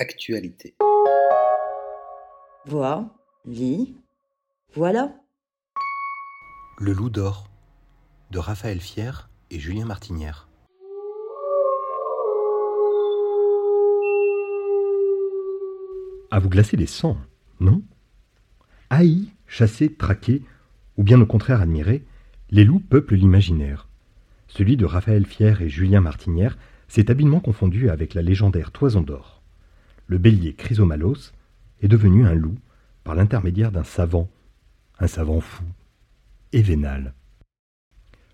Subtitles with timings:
[0.00, 0.74] Actualité.
[2.64, 3.98] Vois, lis,
[4.72, 5.14] voilà.
[6.78, 7.50] Le loup d'or
[8.30, 10.48] de Raphaël Fier et Julien Martinière.
[16.30, 17.18] À vous glacer les sangs,
[17.60, 17.82] non?
[18.88, 20.42] Haïs, chassés, traqués,
[20.96, 22.06] ou bien au contraire admirés,
[22.48, 23.86] les loups peuplent l'imaginaire.
[24.48, 26.56] Celui de Raphaël Fier et Julien Martinière
[26.88, 29.39] s'est habilement confondu avec la légendaire Toison d'or.
[30.10, 31.30] Le bélier Chrysomalos
[31.82, 32.58] est devenu un loup
[33.04, 34.28] par l'intermédiaire d'un savant,
[34.98, 35.62] un savant fou
[36.52, 37.14] et vénal.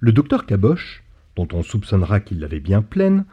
[0.00, 1.04] Le docteur Caboche,
[1.36, 3.24] dont on soupçonnera qu'il l'avait bien pleine,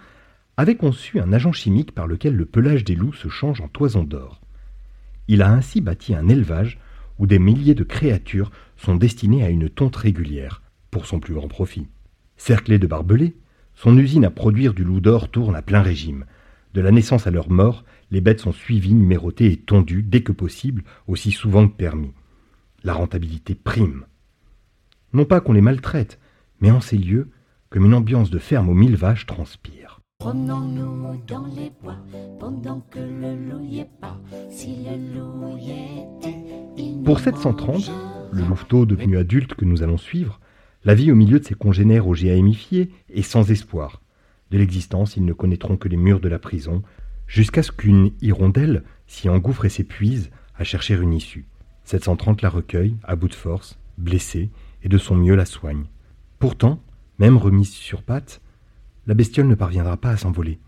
[0.55, 4.03] avait conçu un agent chimique par lequel le pelage des loups se change en toison
[4.03, 4.39] d'or.
[5.27, 6.77] Il a ainsi bâti un élevage
[7.17, 11.47] où des milliers de créatures sont destinées à une tonte régulière, pour son plus grand
[11.47, 11.87] profit.
[12.35, 13.35] Cerclé de barbelés,
[13.73, 16.25] son usine à produire du loup d'or tourne à plein régime.
[16.73, 20.31] De la naissance à leur mort, les bêtes sont suivies, numérotées et tondues dès que
[20.31, 22.13] possible, aussi souvent que permis.
[22.83, 24.05] La rentabilité prime.
[25.13, 26.19] Non pas qu'on les maltraite,
[26.59, 27.29] mais en ces lieux,
[27.69, 29.99] comme une ambiance de ferme aux mille vaches transpire.
[30.19, 31.97] Prenons-nous dans les bois
[32.39, 34.19] pendant que le loup y est pas.
[34.49, 36.37] Si le loup y était,
[36.77, 37.91] il Pour nous 730,
[38.31, 40.39] le louveteau devenu adulte que nous allons suivre,
[40.83, 44.01] la vie au milieu de ses congénères au géamifié est sans espoir.
[44.51, 46.83] De l'existence, ils ne connaîtront que les murs de la prison,
[47.27, 51.45] jusqu'à ce qu'une hirondelle s'y engouffre et s'épuise à chercher une issue.
[51.83, 54.49] 730 la recueille, à bout de force, blessée,
[54.83, 55.85] et de son mieux la soigne.
[56.39, 56.81] Pourtant,
[57.19, 58.41] même remise sur pattes,
[59.05, 60.59] la bestiole ne parviendra pas à s'envoler.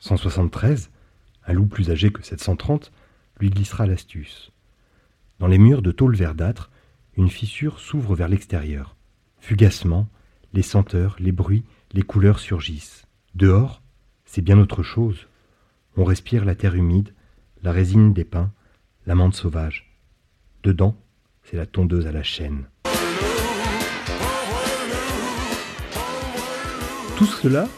[0.00, 0.90] 173,
[1.46, 2.92] un loup plus âgé que 730,
[3.40, 4.52] lui glissera l'astuce.
[5.38, 6.70] Dans les murs de tôle verdâtre,
[7.16, 8.96] une fissure s'ouvre vers l'extérieur.
[9.38, 10.08] Fugacement,
[10.52, 13.03] les senteurs, les bruits, les couleurs surgissent.
[13.34, 13.82] Dehors,
[14.26, 15.26] c'est bien autre chose.
[15.96, 17.12] On respire la terre humide,
[17.64, 18.52] la résine des pins,
[19.06, 19.98] la menthe sauvage.
[20.62, 20.96] Dedans,
[21.42, 22.68] c'est la tondeuse à la chaîne.
[27.16, 27.68] Tout cela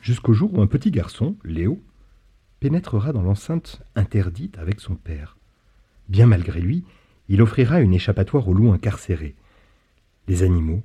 [0.00, 1.82] jusqu'au jour où un petit garçon, Léo,
[2.58, 5.36] pénétrera dans l'enceinte interdite avec son père.
[6.08, 6.84] Bien malgré lui,
[7.28, 9.36] il offrira une échappatoire aux loups incarcérés.
[10.26, 10.82] Les animaux,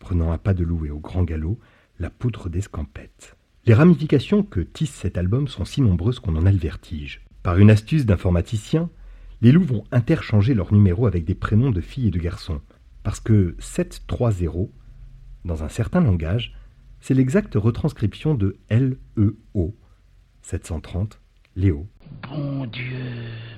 [0.00, 1.58] prenant à pas de loup et au grand galop,
[1.98, 3.36] la poutre d'escampette.
[3.66, 7.24] Les ramifications que tisse cet album sont si nombreuses qu'on en a le vertige.
[7.42, 8.90] Par une astuce d'informaticien,
[9.40, 12.60] les loups vont interchanger leurs numéros avec des prénoms de filles et de garçons.
[13.04, 14.68] Parce que 730,
[15.46, 16.54] dans un certain langage,
[17.00, 19.74] c'est l'exacte retranscription de L-E-O.
[20.42, 21.18] 730,
[21.56, 21.86] Léo.
[22.28, 22.98] Bon Dieu,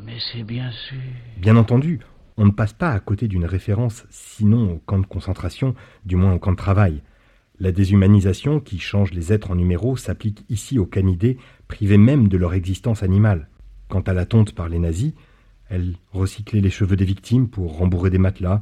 [0.04, 1.00] mais c'est bien sûr.
[1.38, 1.98] Bien entendu,
[2.36, 5.74] on ne passe pas à côté d'une référence, sinon au camp de concentration,
[6.04, 7.02] du moins au camp de travail.
[7.58, 12.36] La déshumanisation qui change les êtres en numéros s'applique ici aux canidés, privés même de
[12.36, 13.48] leur existence animale.
[13.88, 15.14] Quant à la tonte par les nazis,
[15.70, 18.60] elle recyclait les cheveux des victimes pour rembourrer des matelas,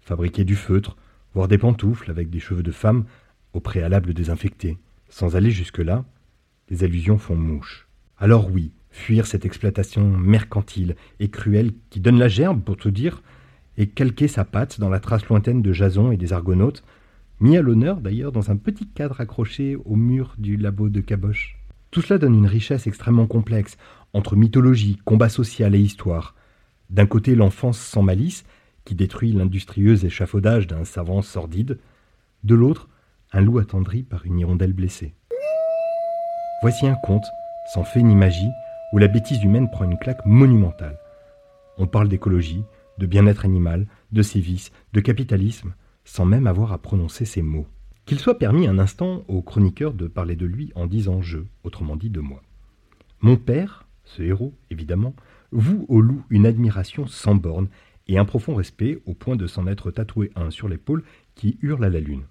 [0.00, 0.96] fabriquer du feutre,
[1.34, 3.04] voire des pantoufles avec des cheveux de femmes
[3.52, 4.78] au préalable désinfectés.
[5.10, 6.04] Sans aller jusque-là,
[6.70, 7.86] les allusions font mouche.
[8.16, 13.22] Alors oui, fuir cette exploitation mercantile et cruelle qui donne la gerbe, pour tout dire,
[13.76, 16.82] et calquer sa patte dans la trace lointaine de Jason et des Argonautes,
[17.42, 21.58] mis à l'honneur d'ailleurs dans un petit cadre accroché au mur du labo de Caboche.
[21.90, 23.76] Tout cela donne une richesse extrêmement complexe,
[24.12, 26.36] entre mythologie, combat social et histoire.
[26.88, 28.44] D'un côté l'enfance sans malice,
[28.84, 31.78] qui détruit l'industrieux échafaudage d'un savant sordide,
[32.44, 32.88] de l'autre
[33.32, 35.12] un loup attendri par une hirondelle blessée.
[36.62, 37.26] Voici un conte,
[37.74, 38.50] sans fait ni magie,
[38.92, 40.98] où la bêtise humaine prend une claque monumentale.
[41.76, 42.62] On parle d'écologie,
[42.98, 45.74] de bien-être animal, de sévices, de capitalisme,
[46.04, 47.66] sans même avoir à prononcer ces mots.
[48.04, 51.96] Qu'il soit permis un instant au chroniqueur de parler de lui en disant je, autrement
[51.96, 52.42] dit de moi.
[53.20, 55.14] Mon père, ce héros, évidemment,
[55.52, 57.68] voue au loup une admiration sans borne
[58.08, 61.04] et un profond respect au point de s'en être tatoué un sur l'épaule
[61.34, 62.24] qui hurle à la lune.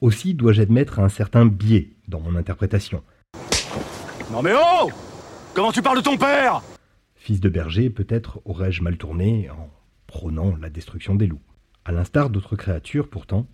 [0.00, 3.02] Aussi dois-je admettre un certain biais dans mon interprétation.
[4.32, 4.90] Non mais oh
[5.52, 6.62] Comment tu parles de ton père?
[7.16, 9.68] Fils de berger, peut-être aurais-je mal tourné en
[10.06, 11.40] prônant la destruction des loups.
[11.90, 13.48] À l'instar d'autres créatures, pourtant,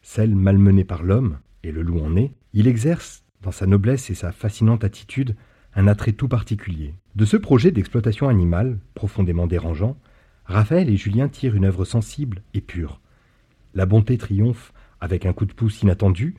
[0.00, 4.16] celles malmenées par l'homme, et le loup en est, il exerce, dans sa noblesse et
[4.16, 5.36] sa fascinante attitude,
[5.76, 6.92] un attrait tout particulier.
[7.14, 9.96] De ce projet d'exploitation animale, profondément dérangeant,
[10.44, 13.00] Raphaël et Julien tirent une œuvre sensible et pure.
[13.74, 16.34] La bonté triomphe avec un coup de pouce inattendu,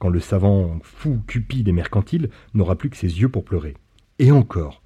[0.00, 3.76] quand le savant fou cupide et mercantile n'aura plus que ses yeux pour pleurer.
[4.18, 4.82] Et encore,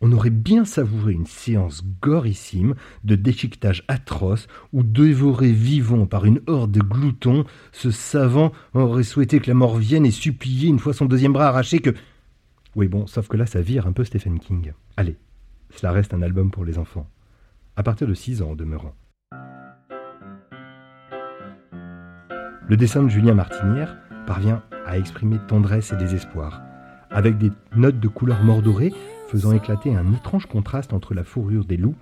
[0.00, 2.74] on aurait bien savouré une séance gorissime
[3.04, 9.40] de déchiquetage atroce où, dévoré vivant par une horde de gloutons, ce savant aurait souhaité
[9.40, 11.94] que la mort vienne et supplié, une fois son deuxième bras arraché, que
[12.76, 14.72] Oui, bon, sauf que là, ça vire un peu Stephen King.
[14.96, 15.16] Allez,
[15.74, 17.08] cela reste un album pour les enfants.
[17.76, 18.94] À partir de 6 ans en demeurant.
[22.68, 26.62] Le dessin de Julien Martinière parvient à exprimer tendresse et désespoir,
[27.10, 28.92] avec des notes de couleur mordorée
[29.30, 31.96] faisant éclater un étrange contraste entre la fourrure des loups,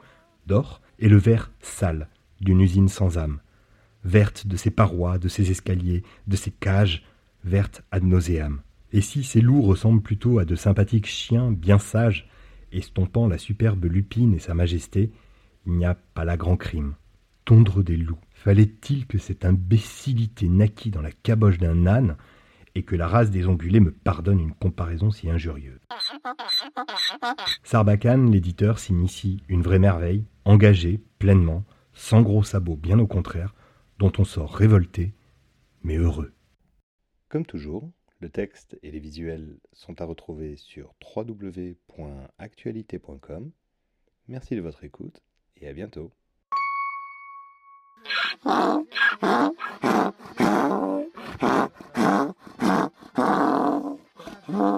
[0.47, 2.09] d'or, et le vert sale
[2.41, 3.41] d'une usine sans âme,
[4.03, 7.05] verte de ses parois, de ses escaliers, de ses cages,
[7.45, 8.63] verte ad nauseam.
[8.93, 12.27] Et si ces loups ressemblent plutôt à de sympathiques chiens bien sages,
[12.73, 15.13] estompant la superbe lupine et sa majesté,
[15.67, 16.95] il n'y a pas là grand crime.
[17.45, 18.19] Tondre des loups.
[18.33, 22.17] Fallait-il que cette imbécilité naquît dans la caboche d'un âne
[22.75, 25.81] et que la race des ongulés me pardonne une comparaison si injurieuse
[27.63, 33.55] Sarbacane, l'éditeur, signe ici une vraie merveille, engagée, pleinement, sans gros sabots, bien au contraire,
[33.99, 35.13] dont on sort révolté,
[35.83, 36.33] mais heureux.
[37.29, 43.51] Comme toujours, le texte et les visuels sont à retrouver sur www.actualité.com.
[44.29, 45.23] Merci de votre écoute
[45.57, 46.13] et à bientôt.
[54.53, 54.78] Huh?